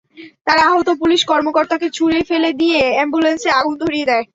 [0.47, 4.25] তাঁরা আহত পুলিশ কর্মকর্তাকে ছুড়ে ফেলে দিয়ে অ্যাম্বুলেন্সে আগুন ধরিয়ে দেয়।